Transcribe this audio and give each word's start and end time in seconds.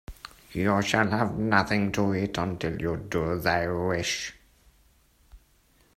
You 0.53 0.81
shall 0.81 1.11
have 1.11 1.37
nothing 1.37 1.91
to 1.91 2.15
eat 2.15 2.39
until 2.39 2.81
you 2.81 2.97
do 3.07 3.33
as 3.33 3.45
I 3.45 3.67
wish. 3.67 4.33